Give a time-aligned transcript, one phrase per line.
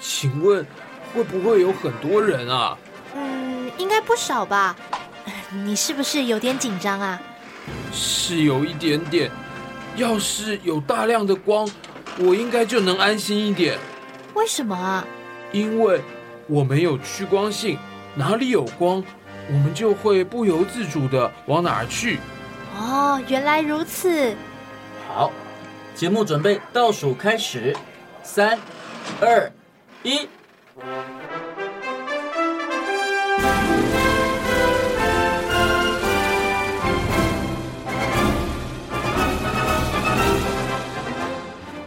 [0.00, 0.64] 请问
[1.12, 2.78] 会不会有很多人啊？
[3.14, 4.76] 嗯，应该不少吧。
[5.50, 7.20] 你是不是有点紧张啊？
[7.92, 9.30] 是有一点点。
[9.96, 11.68] 要是有大量的光，
[12.18, 13.76] 我应该就能安心一点。
[14.34, 15.06] 为什么啊？
[15.52, 16.00] 因为
[16.46, 17.78] 我们有趋光性，
[18.14, 19.02] 哪里有光，
[19.48, 22.18] 我们就会不由自主的往哪儿去。
[22.76, 24.34] 哦，原来如此。
[25.06, 25.30] 好，
[25.94, 27.76] 节目准备倒数开始，
[28.22, 28.58] 三、
[29.20, 29.52] 二。
[30.02, 30.28] 一，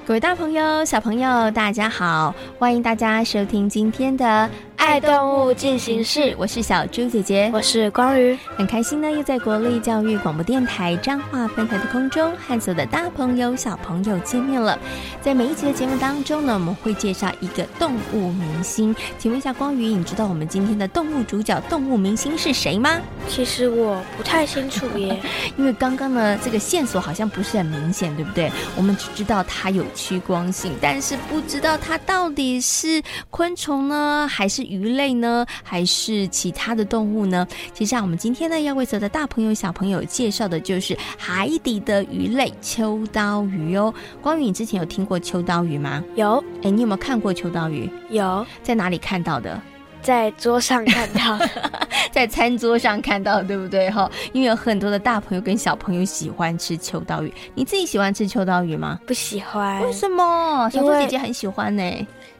[0.07, 4.47] 各位大朋友、小朋友，大家好，欢迎大家收听今天的。
[4.77, 14.77] 爱动物进行式，我是小猪姐姐，我是光宇，很开心呢，又在国立教育广播电台彰化分台的空中和所有的大朋友、小朋友见面了。
[15.21, 18.95] 在每一集的节目当中呢，我们会介绍一个动物明星。
[19.17, 23.01] 请问一下，光宇，你知道我们今天的动物主角、动物明星是谁吗？
[23.27, 25.19] 其实我不太清楚耶，
[25.57, 28.51] 因为刚刚呢，这个线索好像不是很明显，对不对？
[28.75, 34.95] 我们只知道它有趋光性，但是不知道它到底是昆虫呢，还是鱼？
[34.95, 37.45] 类呢，还是其他的动物呢？
[37.73, 43.93] 其实啊，我们今天呢要为所有的大朋友、小朋友介绍的就是海底的鱼类——秋刀鱼哦。
[44.21, 46.03] 光宇，你之前有听过秋刀鱼吗？
[46.15, 46.43] 有。
[46.63, 47.89] 哎，你有没有看过秋刀鱼？
[48.09, 48.45] 有。
[48.63, 49.61] 在哪里看到的？
[50.01, 51.39] 在桌上看到，
[52.13, 53.89] 在餐桌上看到，对不对？
[53.89, 57.33] 哈，因为有很多的大朋友跟小朋友喜欢吃秋刀鱼。
[57.55, 58.99] 你自己喜欢吃秋刀鱼吗？
[59.07, 59.81] 不喜欢。
[59.81, 60.69] 为什么？
[60.69, 61.83] 小猪姐姐很喜欢呢。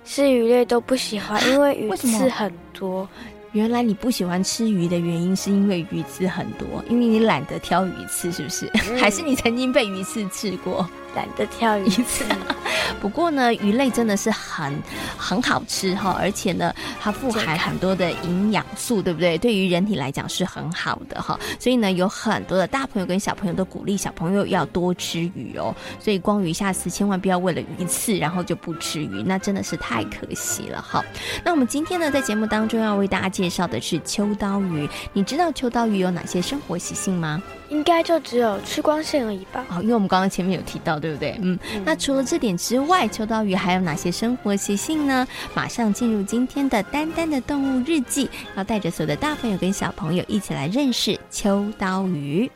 [0.06, 3.08] 是鱼类都不喜欢，因为鱼刺很多。
[3.54, 8.70] 原来你不喜欢吃鱼的原因是因为鱼刺很多，因为你懒得挑鱼刺，是不是？
[8.90, 10.88] 嗯、还是你曾经被鱼刺刺过？
[11.16, 12.26] 懒得挑鱼刺。
[13.02, 14.74] 不过呢，鱼类真的是很
[15.18, 19.38] 很好吃哈，而且呢，它富含很多的营养素，对不对？
[19.38, 21.40] 对于人体来讲是很好的哈。
[21.60, 25.76] 所以呢，有很多的大朋友跟小朋友都鼓励小朋友要多吃鱼哦。
[26.00, 31.04] 所以光鱼下次千万不要为了鱼刺，然后就不吃鱼，那真的是太可惜了哈。
[31.44, 34.88] 那我们今天呢，在节目当中要为大家介绍的是秋刀鱼。
[35.14, 37.42] 你知道秋刀鱼有哪些生活习性吗？
[37.70, 39.66] 应该就只有吃光线而已吧。
[39.70, 41.38] 哦，因为我们刚刚前面有提到，对不对？
[41.44, 45.28] 嗯，嗯，那除了这点之外，秋刀鱼还有哪些生活习性呢？
[45.54, 48.28] 马上进入今天的丹丹的动物日记，
[48.58, 52.50] 要带着所有的大朋友跟小朋友一起来认识秋刀鱼。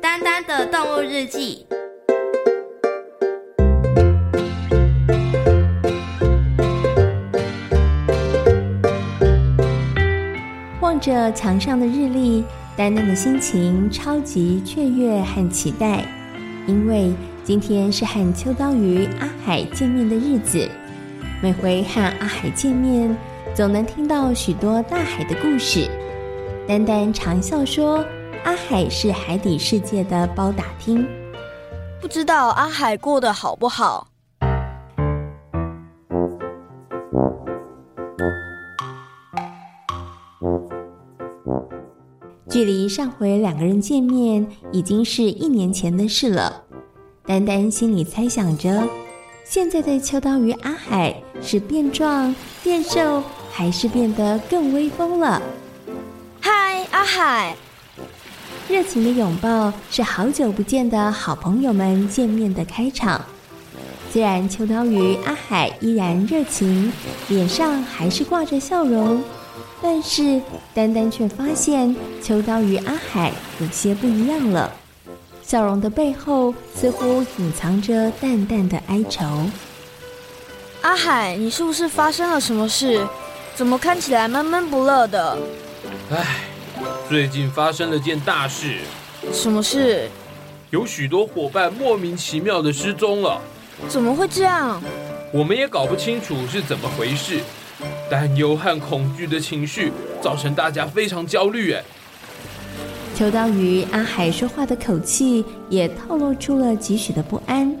[0.00, 1.66] 丹丹的动物日记。
[11.04, 12.42] 着墙上的日历。
[12.76, 16.04] 丹丹的心情超级雀跃和期待，
[16.66, 20.68] 因为今天是和秋刀鱼阿海见面的日子。
[21.40, 23.16] 每回和阿海见面，
[23.54, 25.88] 总能听到许多大海的故事。
[26.66, 28.04] 丹丹常笑说
[28.42, 31.06] ：“阿海是海底世界的包打听。”
[32.02, 34.08] 不知道阿海过得好不好？
[42.54, 46.62] 距离上回两个人见面已经是一年前的事了，
[47.26, 48.86] 丹丹心里猜想着，
[49.44, 55.42] 现在的秋刀鱼阿海是变壮、变瘦，还是变得更威风了？
[56.40, 57.56] 嗨，阿海！
[58.68, 63.20] 热情的拥抱是好久不见的好朋友们见面的开场。
[64.12, 66.92] 虽然秋刀鱼阿海依然热情，
[67.26, 69.20] 脸上还是挂着笑容。
[69.82, 70.40] 但是
[70.72, 74.72] 丹丹却发现秋刀鱼阿海有些不一样了，
[75.42, 79.24] 笑容的背后似乎隐藏着淡淡的哀愁。
[80.82, 83.06] 阿海，你是不是发生了什么事？
[83.54, 85.38] 怎么看起来闷闷不乐的？
[86.10, 86.40] 唉，
[87.08, 88.80] 最近发生了件大事。
[89.32, 90.08] 什么事？
[90.70, 93.40] 有许多伙伴莫名其妙的失踪了。
[93.88, 94.82] 怎么会这样？
[95.32, 97.40] 我们也搞不清楚是怎么回事，
[98.14, 99.90] 担忧和恐惧的情绪
[100.22, 101.72] 造成大家非常焦虑。
[101.72, 101.82] 哎，
[103.12, 107.76] 秋刀鱼阿海说话的口气也透露出了几许的不安。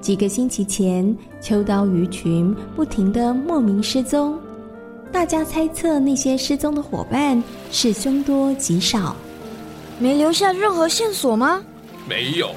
[0.00, 4.38] 几个星期前，秋刀鱼群不停的莫名失踪，
[5.12, 9.14] 大家猜测那些失踪的伙伴是凶多吉少。
[9.98, 11.62] 没留下任何线索吗？
[12.08, 12.52] 没有，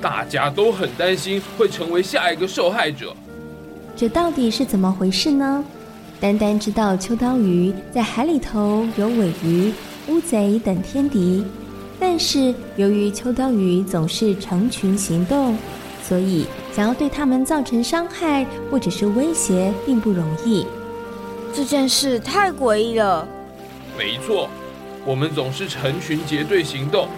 [0.00, 3.14] 大家都很担心会成为下一个受害者。
[3.94, 5.62] 这到底是怎么回事呢？
[6.20, 9.72] 单单知道秋刀鱼在海里头有尾鱼、
[10.08, 11.44] 乌贼等天敌，
[12.00, 15.56] 但是由于秋刀鱼总是成群行动，
[16.02, 16.44] 所以
[16.74, 20.66] 想要对它们造成伤害或者是威胁并不容易。
[21.54, 23.26] 这件事太诡异了。
[23.96, 24.48] 没错。
[25.06, 27.08] 我们总是成群结队行动，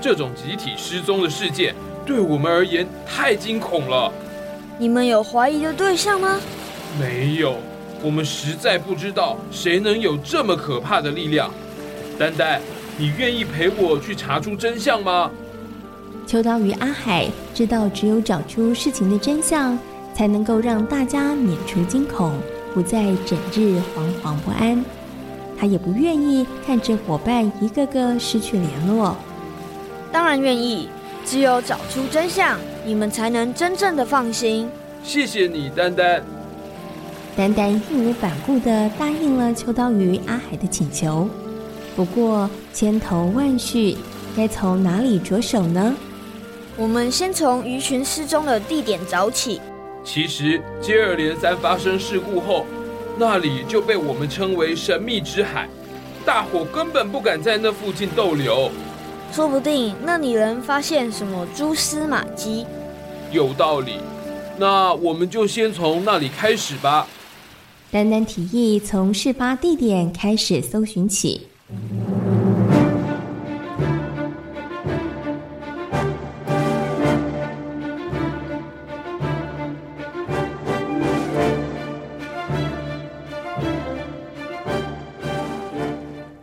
[0.00, 1.74] 这种集体失踪的事件
[2.06, 4.10] 对我们而言太惊恐了。
[4.78, 6.40] 你们有怀疑的对象吗？
[6.98, 7.56] 没有，
[8.02, 11.50] 我们实在不知道谁能有这么可怕的力量。
[12.18, 12.60] 丹丹，
[12.98, 15.30] 你愿意陪我去查出真相吗？
[16.26, 19.78] 秋刀鱼阿海知道，只有找出事情的真相，
[20.14, 22.32] 才能够让大家免除惊恐，
[22.74, 24.84] 不再整日惶惶不安。
[25.58, 29.16] 他也不愿意看着伙伴一个个失去联络。
[30.12, 30.88] 当然愿意，
[31.24, 34.68] 只有找出真相，你们才能真正的放心。
[35.02, 36.22] 谢谢你，丹丹。
[37.36, 41.28] 丹丹义无反顾地答应了秋刀鱼阿海的请求。
[41.94, 43.94] 不过千头万绪，
[44.34, 45.94] 该从哪里着手呢？
[46.78, 49.60] 我们先从鱼群失踪的地点找起。
[50.02, 52.64] 其实接二连三发生事故后。
[53.18, 55.66] 那里就被我们称为神秘之海，
[56.26, 58.70] 大伙根本不敢在那附近逗留。
[59.32, 62.66] 说不定那里能发现什么蛛丝马迹。
[63.32, 63.94] 有道理，
[64.58, 67.06] 那我们就先从那里开始吧。
[67.96, 71.40] 丹丹提议从事发地点开始搜寻起。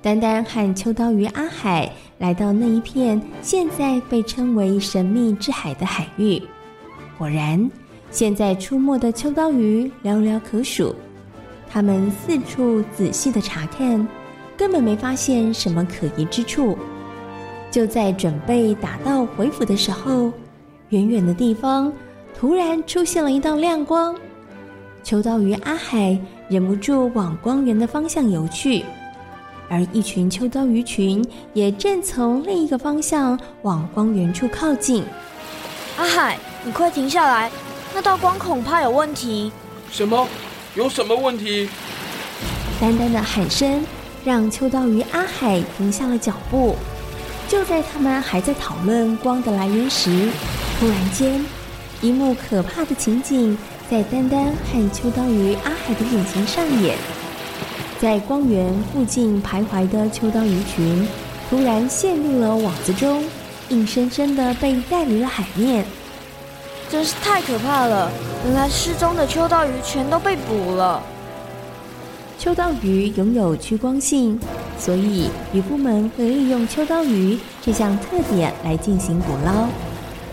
[0.02, 6.42] 丹丹和秋刀鱼阿海来到那一片现在被称为神秘之海的海域，
[7.20, 7.70] 果然，
[8.10, 10.96] 现在出没的秋刀鱼寥寥可数。
[11.74, 14.08] 他们四处仔细的查看，
[14.56, 16.78] 根本没发现什么可疑之处。
[17.72, 20.32] 就在准备打道回府的时候，
[20.90, 21.92] 远远的地方
[22.40, 24.16] 突然出现了一道亮光，
[25.04, 26.16] 秋刀鱼阿海
[26.48, 28.86] 忍不住往光源的方向游去。
[29.68, 35.04] 而一群秋刀鱼群也正从另一个方向往光源处靠近。
[35.98, 37.50] 阿海，你快停下来！
[37.96, 39.52] 那道光恐怕有问题。
[39.90, 40.28] 什么？
[40.76, 41.70] 有什么问题？
[42.82, 43.86] 丹丹的喊声
[44.26, 46.76] 让秋刀鱼阿海停下了脚步。
[47.48, 50.30] 就在他们还在讨论光的来源时，
[50.80, 51.46] 突然间，
[52.02, 53.56] 一幕可怕的情景
[53.88, 56.98] 在丹丹和秋刀鱼阿海的眼前上演。
[58.02, 61.08] 在光源附近徘徊的秋刀鱼群，
[61.52, 63.24] 突然陷入了网子中，
[63.70, 65.86] 硬生生的被带离了海面。
[66.94, 68.12] 真是太可怕了！
[68.46, 71.02] 原来失踪的秋刀鱼全都被捕了。
[72.38, 74.40] 秋刀鱼拥有趋光性，
[74.78, 79.68] 所以渔夫们会利用秋刀鱼这项特点来进行捕捞，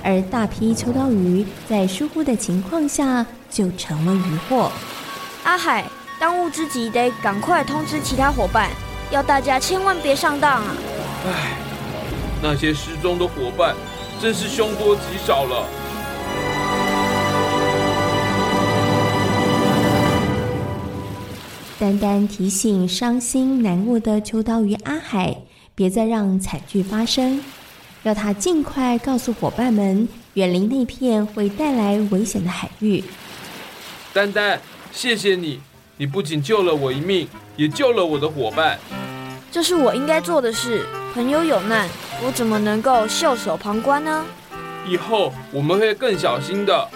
[0.04, 4.70] 而大批秋刀鱼在疏忽的情况下就成了渔获。
[5.44, 5.82] 阿海。
[6.18, 8.68] 当务之急得赶快通知其他伙伴，
[9.10, 10.76] 要大家千万别上当啊！
[11.26, 11.56] 唉，
[12.42, 13.74] 那些失踪的伙伴
[14.20, 15.64] 真是凶多吉少了。
[21.80, 25.34] 丹丹提醒伤心难过的秋刀鱼阿海，
[25.74, 27.42] 别再让惨剧发生，
[28.02, 33.02] 要他尽快告诉伙伴们，远离那片会带来危险的海域。
[34.12, 34.60] 丹丹，
[34.92, 35.60] 谢谢你。
[35.96, 38.78] 你不仅救了我一命，也救了我的伙伴。
[39.50, 40.84] 这是我应该做的事。
[41.14, 41.88] 朋友有难，
[42.22, 44.22] 我怎么能够袖手旁观呢？
[44.86, 46.88] 以后我们会更小心的。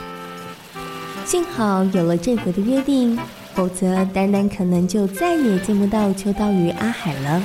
[1.24, 3.18] 幸好有了这回的约定，
[3.54, 7.42] 否则丹丹可能就再也见不到秋刀鱼阿海了。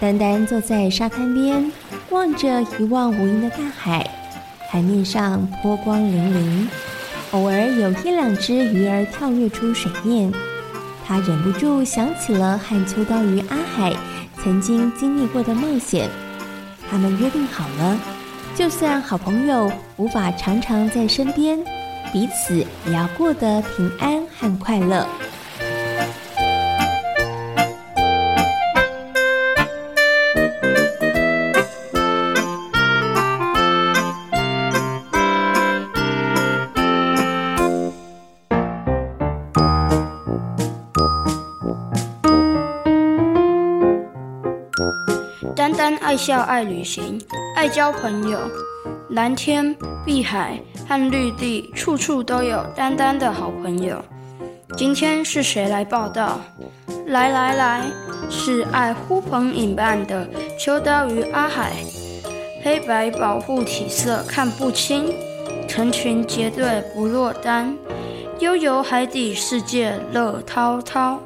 [0.00, 1.70] 丹丹坐在沙滩边，
[2.10, 4.08] 望着一望无垠的大海，
[4.70, 6.66] 海面上波光粼粼。
[7.32, 10.32] 偶尔有一两只鱼儿跳跃出水面，
[11.06, 13.94] 他忍不住想起了和秋刀鱼阿海
[14.42, 16.08] 曾经经历过的冒险。
[16.90, 17.98] 他们约定好了，
[18.54, 21.58] 就算好朋友无法常常在身边，
[22.12, 25.08] 彼此也要过得平安和快乐。
[45.56, 47.18] 丹丹爱笑，爱旅行，
[47.56, 48.38] 爱交朋友。
[49.12, 49.76] 蓝天、
[50.06, 54.02] 碧海和绿地，处处都有丹丹的好朋友。
[54.74, 56.40] 今天是谁来报道？
[57.08, 57.84] 来来来，
[58.30, 60.26] 是爱呼朋引伴的
[60.58, 61.72] 秋刀鱼阿海。
[62.62, 65.14] 黑白保护体色看不清，
[65.68, 67.76] 成群结队不落单。
[68.38, 71.20] 悠游海底世界乐滔滔。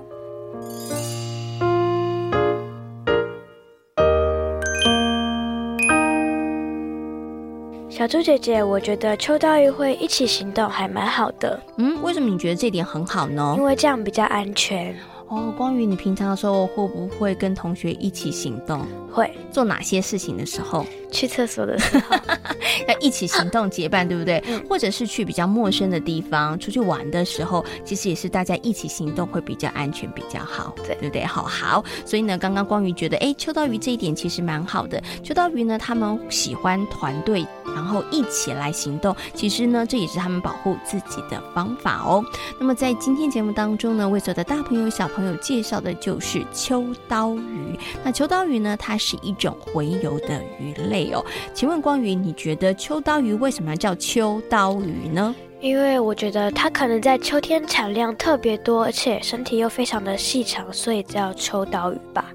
[8.06, 11.60] 小猪姐姐，我觉得秋刀鱼会一起行动还蛮好的。
[11.76, 13.56] 嗯，为什么你觉得这点很好呢？
[13.58, 14.94] 因为这样比较安全。
[15.28, 18.87] 哦，光宇，你平常的时候会不会跟同学一起行动？
[19.12, 19.30] 会。
[19.50, 20.87] 做哪些事情的时候？
[21.11, 22.16] 去厕所的时候，
[22.87, 24.42] 要一起行动结伴，对不对？
[24.47, 24.62] 嗯。
[24.68, 31.25] 或者是去比较陌生的地方出去玩的时候，其实也是大家一起行动会比较安全，比较好，对，对不对？
[31.25, 31.83] 好好。
[32.04, 35.02] 所以呢，刚刚光宇觉得，哎，秋刀鱼这一点其实蛮好的。
[35.25, 39.16] 秋刀鱼呢，他们喜欢团队，然后一起来行动。
[39.35, 42.23] 其实呢，这也是他们保护自己的方法哦。
[42.61, 47.78] 那么在今天节目当中呢，为所有的大朋友小朋友介绍的就是秋刀鱼。
[48.04, 51.11] 那秋刀鱼呢，它是一种洄游的鱼类。
[51.12, 55.35] 哦，请问光宇，你觉得秋刀鱼为什么要叫秋刀鱼呢？
[55.62, 62.26] 因为我觉得它可能在秋天产量特别多，而且身体又非常的细长，所以叫秋刀鱼吧。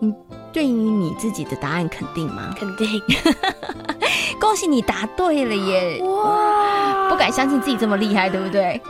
[0.00, 0.12] 嗯，
[0.52, 2.52] 对于你自己的答案肯定吗？
[2.58, 3.00] 肯定。
[4.40, 6.02] 恭喜你答对了耶！
[6.02, 8.80] 哇，不敢相信自己这么厉害，对不对？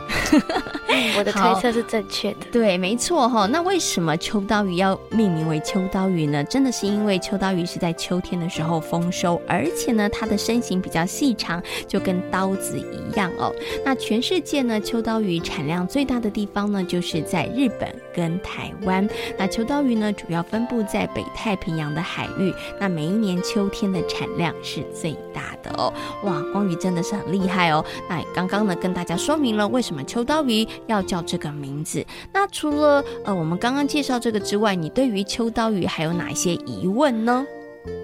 [1.17, 2.37] 我的推测是正确的。
[2.49, 3.45] 对，没错哈。
[3.45, 6.41] 那为什么秋刀鱼要命名为秋刀鱼呢？
[6.45, 13.53] 真的是因为秋刀鱼是在秋天的时候丰收，而且呢，它的身形比较细长，就跟刀子一样哦。
[13.83, 19.07] 那全世界呢，秋刀鱼产量最大的地方呢，就是在日本跟台湾。
[19.37, 22.53] 那秋刀鱼呢，主要分布在北太平洋的海域。
[22.79, 25.93] 那每一年秋天的产量是最大的哦。
[26.23, 27.83] 哇，光鱼真的是很厉害哦。
[28.09, 32.05] 那刚刚呢，跟大家说明了为什么秋刀鱼要叫这个名字。
[32.33, 37.45] 那除了呃，我们刚刚介绍这个之外，你对于秋刀鱼还有哪些疑问呢？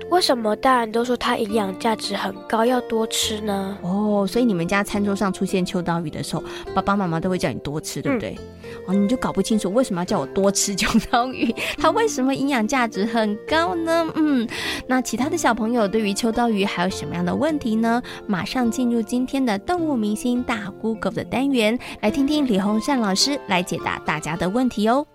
[0.09, 3.77] 为什么大人都说它营养价值很高，要多吃呢？
[3.83, 8.37] 哦，所以你们家餐桌上出现秋刀鱼的时候，爸爸妈妈都会叫你多吃，对不对？
[8.39, 14.07] 嗯、哦，你就搞不清楚为什么要叫我多吃秋刀鱼， 它为什么营养价值很高呢？
[14.15, 14.47] 嗯，
[14.87, 18.01] 那其他的小朋友对于秋刀鱼还有什么样的问题呢？
[18.25, 25.05] 马上进入今天的动物明星大 Google 的单元，来听听李洪善老师来解答大家的问题哦。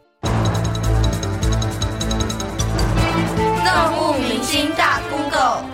[3.72, 5.64] 动物明星大 Google。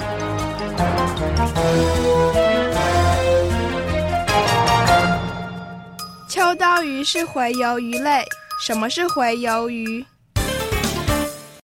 [6.29, 8.25] 秋刀鱼是洄游鱼类。
[8.65, 10.05] 什么是洄游鱼？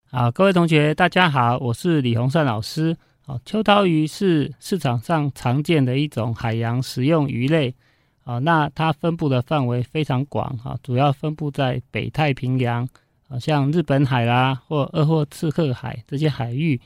[0.10, 2.96] 好，各位同学，大家好，我是李洪善老师。
[3.26, 7.76] 好，秋刀鱼是市场上常见的一种海洋食用鱼类。
[8.24, 10.58] 好，那它分布的范围非常广。
[10.58, 12.88] 哈，主要分布在北太平洋。
[13.32, 16.78] 好像日本海啦，或鄂霍次克海这些海域，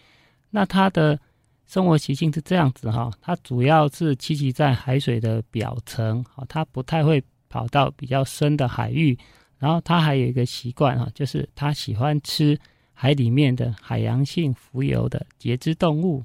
[0.51, 1.19] 那它的
[1.65, 9.17] 生活习性是这样子哈，它主要是栖息在海水的表层，好，它不太会跑到比较深的海域，
[9.57, 12.55] 然后它还有一个习惯哈，就是它喜欢吃
[12.93, 16.23] 海里面的海洋性浮游的节肢动物。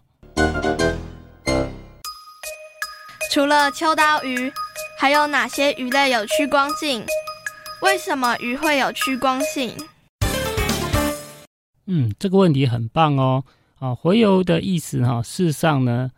[3.32, 4.52] 除了秋刀鱼，
[4.98, 7.06] 还有哪些鱼类有趋光性？
[7.80, 9.74] 为什么鱼会有趋光性？
[11.92, 13.44] 嗯，这个问题很棒哦。
[13.80, 16.08] 啊，洄游的意思哈，事实上呢，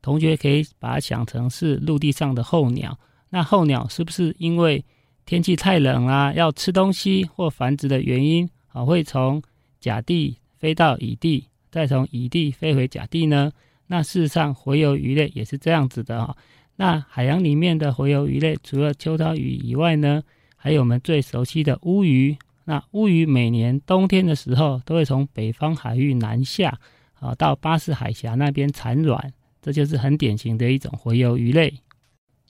[0.00, 2.98] 同学可以把它想成是陆地上的候鸟。
[3.28, 4.82] 那候鸟是不是因为
[5.26, 9.42] 天气太冷啊，要吃东西或繁殖的原因啊，会从
[9.78, 13.52] 甲地飞到乙地，再从乙地飞回甲地呢？
[13.88, 16.34] 那事实上，洄游鱼类也是这样子的哈。
[16.76, 20.22] 那海洋里面的洄游鱼类，除了秋刀鱼以外呢，
[20.56, 22.38] 还有我们最熟悉的乌鱼。
[22.64, 26.78] 那乌鱼每年冬天的时候都会从北方海域南下，
[27.14, 31.72] 啊，到巴士海峡那边产卵，这就是很典型的一种洄游鱼类。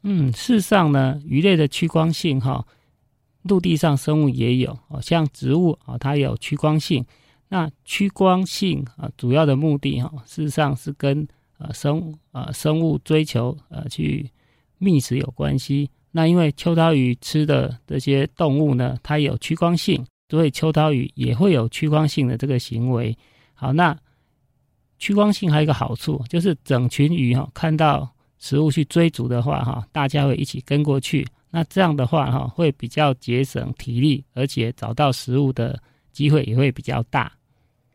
[0.02, 2.66] 嗯，事实上呢，鱼类的趋光性哈，
[3.42, 7.04] 陆地上生物也有，哦，像植物啊，它有趋光性。
[7.48, 11.26] 那趋光性啊，主要的目的哈，事实上是跟
[11.58, 14.30] 呃生物呃生物追求呃去
[14.78, 15.90] 觅食有关系。
[16.12, 23.16] 那因为秋刀鱼吃的这些动物呢，它有趋光性，所以秋刀鱼也会有趋光性的这个行为。
[23.54, 23.96] 好，那
[24.98, 31.26] 趋光性还有一个好处，就是整群鱼哈看到食物去追逐的话哈，大家会一起跟过去。
[31.50, 35.80] 那这样的话哈，会比较节省体力，而且找到食物的
[36.12, 37.32] 机会也会比较大。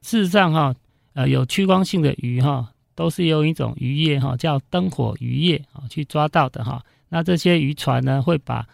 [0.01, 0.73] 事实上哈，
[1.13, 6.83] 呃，有趋光性的鱼哈，都是用一种渔业哈，叫灯火渔业啊去抓到的哈。
[7.15, 8.67] 那这些渔船呢，会把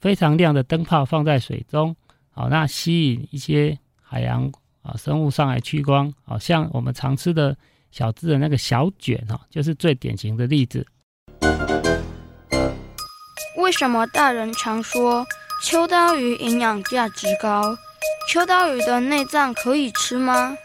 [0.00, 1.94] 非常亮的灯泡放在水中，
[2.30, 7.54] 好，那吸引一些海洋啊生物上来趋光，好像我们常吃的
[7.90, 10.86] 小只的那个小卷哈，就是最典型的例子。
[13.58, 15.22] 为什么大人常说
[15.62, 17.76] 秋刀鱼营养价值高？
[18.26, 20.56] 秋刀鱼的内脏可以吃吗？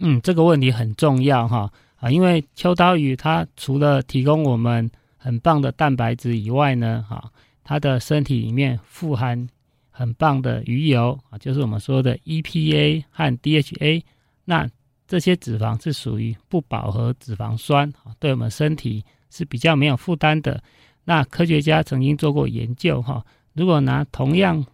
[0.00, 4.90] 嗯，这个问题很重要哈啊，因为秋刀鱼它除了提供我们
[5.26, 7.32] 很棒的蛋白质以外呢，哈，
[7.64, 9.48] 它的身体里面富含
[9.90, 14.04] 很棒的鱼油啊，就是我们说的 EPA 和 DHA。
[14.44, 14.70] 那
[15.08, 20.62] 这些脂肪是属于不饱和脂肪酸啊，对我们身体是比较没有负担的。
[21.06, 24.64] 那科学家曾经做过研究哈，如果拿同样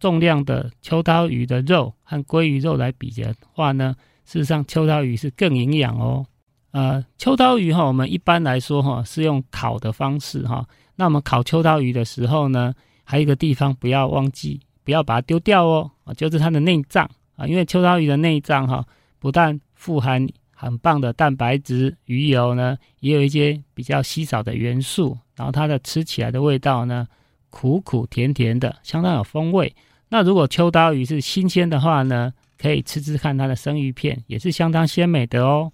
[0.00, 6.24] 重量的秋刀鱼的肉和鲑鱼肉来比的话呢，事实上秋刀鱼是更营养哦。
[6.72, 10.66] 呃，秋刀鱼哈，我们一般来说哈是用烤的方式哈。
[10.96, 18.84] 那我们烤秋刀鱼的时候呢，还有一个地方不要忘记，不要把它丢掉哦，就是它的内脏啊，因为秋刀鱼的内脏哈
[19.18, 25.16] 不但富含很棒的蛋白质、鱼油呢，也有一些比较稀少的元素。
[25.36, 27.06] 然后它的吃起来的味道呢，
[27.48, 29.74] 苦苦甜甜的，相当有风味。
[30.08, 35.72] 那如果秋刀鱼是新鲜的话呢，可以吃吃看它的生鱼片，也是相当鲜美的哦。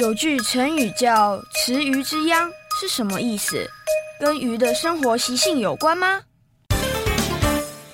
[0.00, 3.70] 有句成语叫“池鱼之殃”，是什么意思？
[4.18, 6.22] 跟鱼的生活习性有关吗？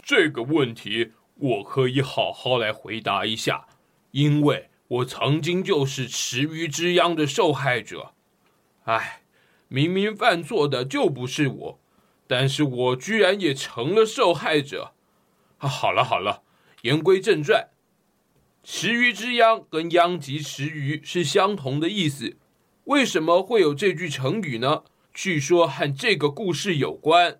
[0.04, 3.66] 这个问题我可以好好来回答一下，
[4.12, 8.12] 因为我曾经就是池鱼之殃的受害者。
[8.84, 9.22] 唉。
[9.66, 11.80] 明明犯错的就不是我，
[12.28, 14.92] 但是我居然也成了受害者。
[15.58, 16.44] 啊，好了好了，
[16.82, 17.68] 言归正传，
[18.68, 22.36] 池鱼之殃跟殃及池鱼是相同的意思。
[22.86, 24.82] 为什么会有这句成语呢？
[25.14, 27.36] 据说和这个故事有关。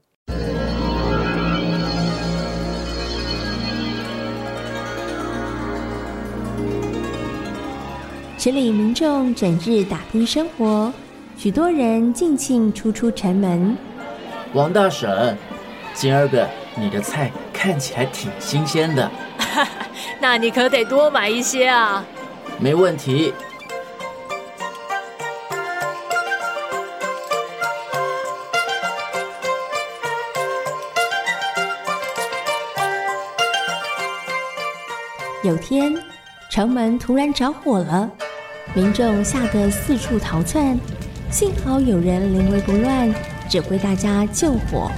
[8.38, 10.94] 池里民众整日打拼生活。
[11.36, 13.76] 许多人进进出出城门。
[14.54, 15.36] 王大婶，
[15.92, 19.10] 今儿个你的菜看起来挺新鲜的，
[20.20, 22.04] 那你可得多买一些啊。
[22.58, 23.32] 没问题。
[35.42, 35.94] 有天，
[36.50, 38.10] 城门突然着火了，
[38.74, 40.76] 民众吓得四处逃窜。
[41.30, 43.14] 幸好有人临危不乱，
[43.48, 44.90] 指挥大家救火。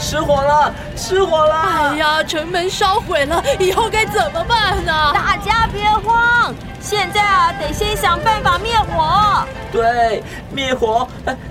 [0.00, 1.54] 失火了，失火了！
[1.54, 5.12] 哎呀，城门烧毁了，以后该怎么办呢？
[5.12, 9.44] 大家别慌，现在啊，得先想办法灭火。
[9.70, 11.06] 对，灭火。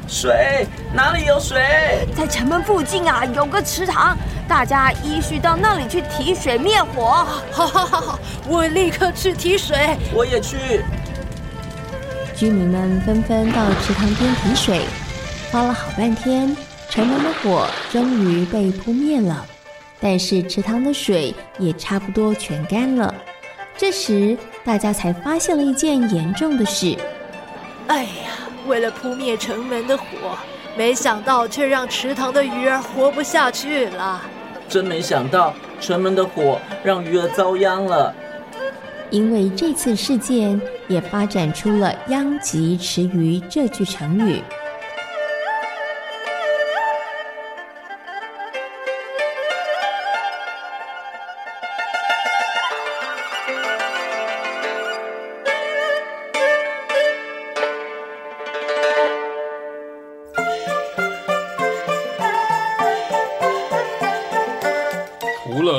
[0.08, 2.08] 水哪里有水？
[2.18, 7.26] 在城门附近啊，有个池塘，大家依序到那里去提水灭火。
[7.52, 9.96] 好好好好，我立刻去提水。
[10.12, 10.84] 我也去。
[12.36, 14.86] 居民们纷纷到池塘边提水，
[15.52, 16.58] 花了好半天，
[16.90, 19.46] 城门的火终于被扑灭了。
[20.02, 23.14] 但是池塘的水也差不多全干了。
[23.78, 26.98] 这时，大家才发现了一件严重的事。
[27.88, 28.10] 哎呀，
[28.66, 30.04] 为了扑灭城门的火，
[30.78, 34.22] 没想到却让池塘的鱼儿活不下去了。
[34.70, 38.14] 真没想到，城门的火让鱼儿遭殃了。
[39.10, 44.42] 因为这次事件，也发展出了“殃及池鱼”这句成语。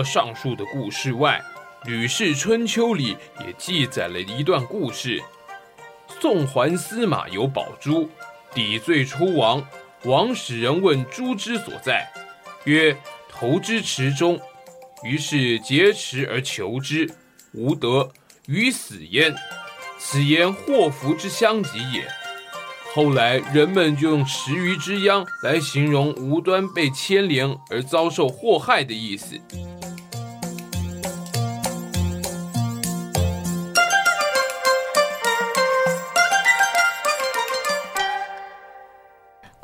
[0.03, 1.43] 上述的故事外，
[1.89, 5.23] 《吕氏春秋》里也记载了一段故事：
[6.21, 8.09] 宋桓司马有宝珠，
[8.55, 9.67] 抵罪出亡。
[10.05, 12.11] 王使人问珠之所在，
[12.65, 12.97] 曰
[13.29, 14.41] ：“投之池中。”
[15.05, 17.11] 于是劫池而求之，
[17.53, 18.11] 无得，
[18.47, 19.35] 于死焉。
[19.99, 22.07] 此言祸福之相及也。
[22.95, 29.39] 后来人们就用池鱼之殃来形容无端被牵连而遭受祸害的意思。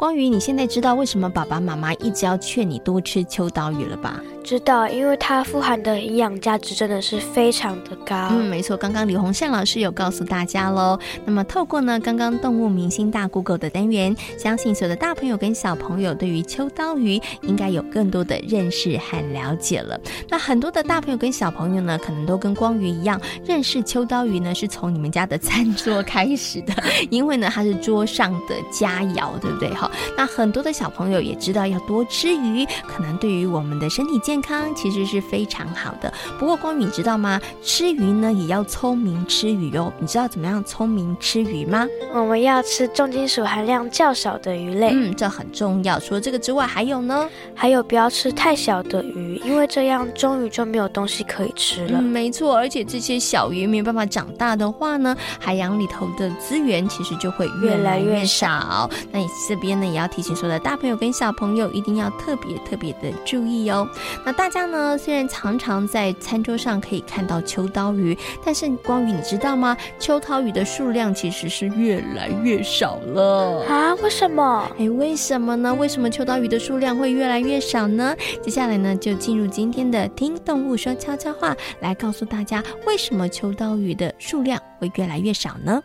[0.06, 4.22] 光宇，你现在知道为什么爸爸妈妈一直要劝你多吃秋刀鱼了吧？
[4.46, 8.28] 知道，因为它富含的营养价值真的是非常的高。
[8.30, 10.96] 嗯，没错，刚刚李洪善老师有告诉大家喽。
[11.24, 20.00] 那么透过呢刚刚动物明星大 Google 的单元，相信所有的大朋友跟小朋友对于秋刀鱼应该有更多的认识和了解了。
[20.28, 26.72] 那很多的大朋友跟小朋友呢，可能都跟光鱼一样，认识秋刀鱼呢是从你们家的餐桌开始的，
[27.10, 29.68] 因为呢它是桌上的佳肴，对不对？
[29.74, 34.35] 哈，那很多的小朋友也知道要多吃鱼，可能对于我们的身体健。
[34.36, 37.40] 健康其实是非常好的，不过光宇你知道吗？
[37.62, 39.90] 吃鱼呢也要聪明吃鱼哦。
[39.98, 41.86] 你知道怎么样聪明吃鱼吗？
[42.12, 45.98] 我们要吃重金属含量较少的鱼类，嗯，这很重要。
[45.98, 47.26] 除了这个之外，还有呢？
[47.54, 51.98] 还有不要吃太小的鱼，因为这样中鱼就没有东西可以吃了。
[51.98, 58.90] 嗯，没错，而且这些小鱼没有办法长大的话呢，海洋里头的资源其实就会越来越少。
[59.10, 63.88] 那你这边呢也要提醒所有的大朋友跟小朋友，一定要特别特别的注意哦。
[64.26, 69.76] 那大家呢，虽然常常在餐桌上可以看到秋刀鱼，但是光宇你知道吗？
[70.00, 73.94] 秋刀鱼的数量其实是越来越少了啊？
[74.02, 74.68] 为什么？
[74.80, 75.72] 哎，为什么呢？
[75.72, 78.16] 为什么秋刀鱼的数量会越来越少呢？
[78.42, 85.80] 接下来呢，就进入今天的听动物说悄悄话，来告诉大家为什么秋刀鱼的数量会越来越少呢？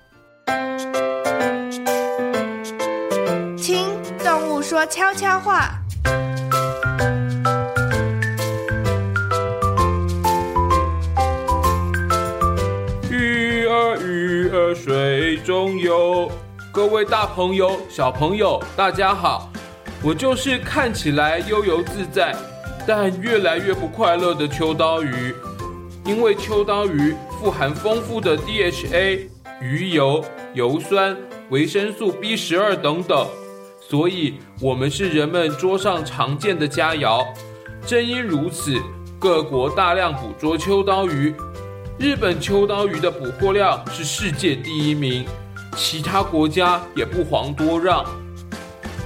[3.55, 3.85] 听
[4.23, 5.80] 动物说悄悄话。
[15.61, 16.31] 水中游，
[16.71, 19.47] 各位大朋友、小朋友，大家好！
[20.01, 22.35] 我就是看起来悠游自在，
[22.87, 25.35] 但越来越不快乐的秋刀鱼。
[26.03, 29.27] 因为秋刀鱼富含丰富的 DHA、
[29.61, 31.15] 鱼油、油酸、
[31.51, 33.27] 维生素 B 十二等等，
[33.79, 37.23] 所以我们是人们桌上常见的佳肴。
[37.85, 38.81] 正因如此，
[39.19, 41.35] 各国大量捕捉秋刀鱼。
[41.99, 45.23] 日本秋刀鱼的捕获量是世界第一名，
[45.75, 48.05] 其他国家也不遑多让。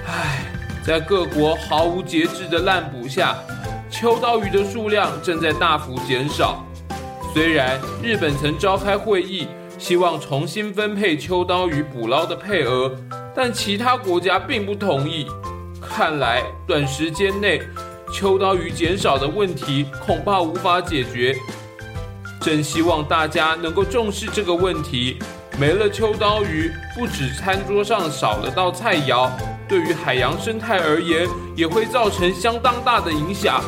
[0.07, 0.45] 唉，
[0.85, 3.35] 在各国毫无节制的滥捕下，
[3.89, 6.65] 秋刀鱼的数量正在大幅减少。
[7.33, 9.47] 虽然日本曾召开会议，
[9.77, 12.91] 希望重新分配秋刀鱼捕捞的配额，
[13.35, 15.27] 但其他国家并不同意。
[15.81, 17.61] 看来短时间内
[18.13, 21.35] 秋刀鱼减少的问题恐怕无法解决。
[22.41, 25.17] 真希望大家能够重视这个问题。
[25.57, 29.29] 没了秋刀鱼，不止餐桌上少了道菜肴，
[29.69, 33.63] 对于海洋生态而言，也会造成相当大的影响。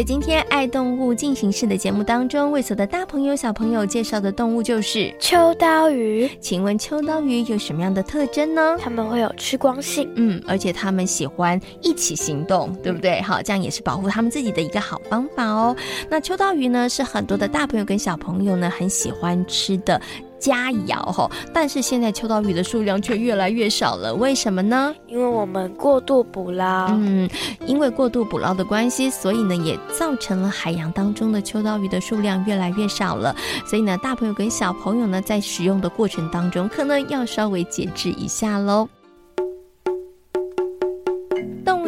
[0.00, 6.26] 在今天爱动物进行式的节目当中，为所有的大朋友小朋友介绍的动物就是秋刀鱼。
[6.40, 8.78] 请问秋刀鱼有什么样的特征呢？
[8.80, 13.20] 它们会有趋光性，嗯，而且它们喜欢一起行动，对不对？
[13.20, 15.76] 好，这样也是保护它们自己的一个好方法哦。
[16.08, 20.00] 那秋刀鱼呢，是很多的大朋友跟小朋友呢很喜欢吃的。
[20.40, 24.94] 佳肴哈，但是现在秋刀鱼的数量却越来越少了，为什么呢？
[25.06, 26.88] 因为我们过度捕捞。
[26.92, 27.28] 嗯，
[27.66, 33.36] 因为过度捕捞的关系，所以呢也造成了海洋当中的秋刀鱼的数量越来越少了。
[33.66, 38.88] 所以呢，大朋友跟小朋友呢在使用的过程当中，可能要稍微节制一下喽。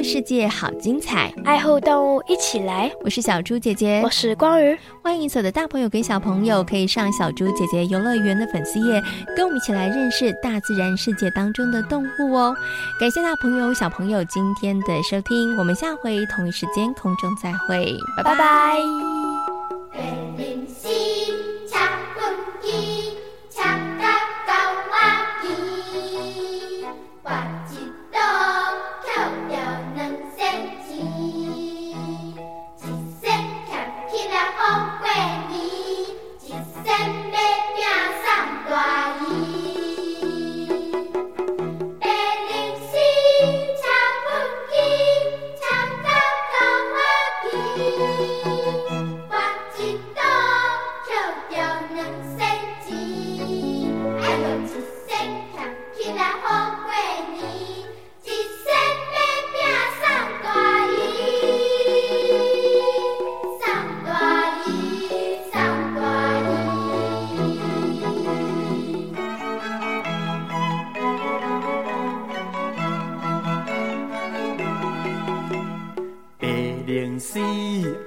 [0.02, 2.90] 世界好精彩，爱护动物一起来！
[3.04, 4.76] 我是小猪姐姐，我是光鱼。
[5.00, 9.02] 欢迎所有的大朋友跟小朋友可以上小猪姐姐游乐园的粉丝页，
[9.36, 12.54] 跟我们一起来认识大自然世界当中的动物哦。
[12.98, 18.34] 感谢大朋友小朋友今天的收听，我们下回同一时间空中再会，拜拜。
[18.34, 19.12] 拜拜。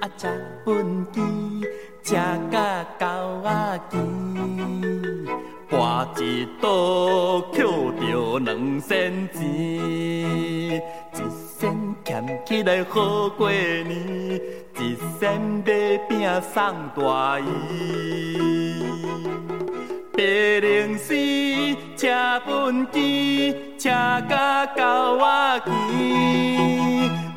[0.06, 0.28] 啊食
[0.64, 1.20] 粪箕，
[2.04, 2.14] 食
[2.52, 3.98] 甲狗仔饥。
[5.68, 10.80] 搬一刀，捡着两仙钱，一
[11.58, 14.40] 仙俭起来好过年，
[14.78, 17.44] 一仙买饼送大姨。
[20.12, 21.14] 白龙丝，
[21.96, 23.90] 车粪箕，车
[24.28, 27.25] 甲狗仔饥。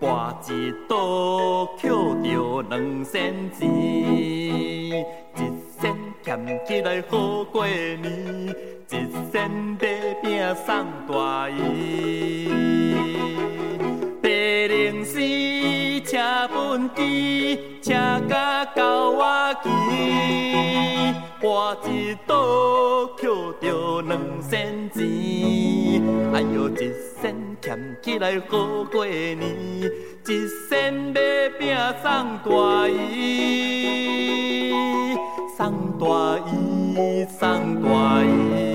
[0.00, 0.50] 搬一
[0.88, 3.68] 刀捡着两仙钱，
[5.36, 5.40] 一
[5.80, 8.02] 仙俭起来好过年，
[8.90, 8.92] 一
[9.30, 12.50] 仙买饼送大姨。
[14.20, 14.28] 白
[14.68, 15.18] 灵寺
[16.00, 16.18] 车
[16.52, 17.94] 本机，请
[18.28, 19.68] 甲到我去。
[21.44, 23.26] 我一刀，拾
[23.60, 25.02] 着两仙钱。
[26.32, 31.20] 哎呦，一仙俭起来好过年，一仙买
[31.58, 34.72] 饼送大姨，
[35.56, 38.71] 送大姨，送大姨。